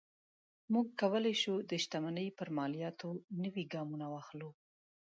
موږ 0.73 0.87
کولی 1.01 1.33
شو 1.41 1.53
د 1.69 1.71
شتمنۍ 1.83 2.27
پر 2.37 2.47
مالیاتو 2.57 3.09
نوي 3.43 3.63
ګامونه 3.73 4.05
واخلو. 4.09 4.49